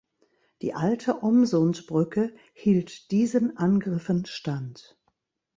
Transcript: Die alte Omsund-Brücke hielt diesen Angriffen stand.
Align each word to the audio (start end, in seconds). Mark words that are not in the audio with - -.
Die 0.63 0.73
alte 0.73 1.21
Omsund-Brücke 1.23 2.33
hielt 2.53 3.11
diesen 3.11 3.57
Angriffen 3.57 4.25
stand. 4.25 4.97